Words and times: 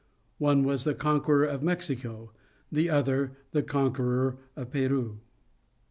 One 0.39 0.63
was 0.63 0.83
the 0.83 0.95
conqueror 0.95 1.45
of 1.45 1.61
Mexico; 1.61 2.31
the 2.71 2.89
other, 2.89 3.37
the 3.51 3.61
conqueror 3.61 4.39
of 4.55 4.71
Peru. 4.71 5.19